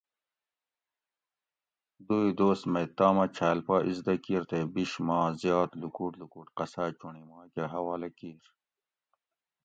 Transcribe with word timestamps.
دوئ 2.07 2.27
دوس 2.39 2.61
مئ 2.71 2.85
تامہ 2.97 3.25
چھال 3.35 3.57
پا 3.65 3.75
ازدہ 3.89 4.13
کیر 4.23 4.43
تے 4.49 4.59
بیش 4.73 4.91
ما 5.05 5.17
زیات 5.41 5.71
لوکوٹ 5.81 6.11
لوکوٹ 6.21 6.47
قصاۤ 6.57 6.89
چونڑی 6.99 7.23
ما 7.29 7.39
کہۤ 7.53 7.71
حوالہ 7.73 8.09
کیر 8.17 8.43